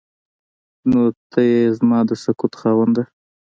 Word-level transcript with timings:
نو 0.89 1.01
ته 1.31 1.39
ای 1.49 1.57
زما 1.77 1.99
د 2.09 2.11
سکوت 2.23 2.53
خاونده. 2.59 3.03